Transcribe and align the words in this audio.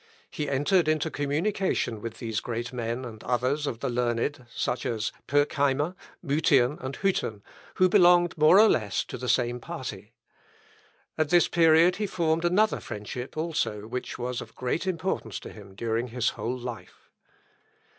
He 0.31 0.49
entered 0.49 0.87
into 0.87 1.11
communication 1.11 2.01
with 2.01 2.17
these 2.17 2.39
great 2.39 2.73
men 2.73 3.05
and 3.05 3.23
others 3.23 3.67
of 3.67 3.81
the 3.81 3.87
learned, 3.89 4.47
such 4.51 4.83
as 4.83 5.11
Pirckheimer, 5.27 5.93
Mutian, 6.25 6.79
and 6.83 6.97
Hütten, 6.97 7.41
who 7.75 7.87
belonged 7.87 8.35
more 8.35 8.59
or 8.59 8.67
less 8.67 9.03
to 9.05 9.17
the 9.19 9.29
same 9.29 9.59
party. 9.59 10.11
At 11.19 11.29
this 11.29 11.47
period 11.47 11.97
he 11.97 12.07
formed 12.07 12.45
another 12.45 12.79
friendship 12.79 13.37
also, 13.37 13.85
which 13.85 14.17
was 14.17 14.41
of 14.41 14.55
great 14.55 14.87
importance 14.87 15.39
to 15.41 15.53
him 15.53 15.75
during 15.75 16.07
his 16.07 16.29
whole 16.29 16.57
life. 16.57 17.11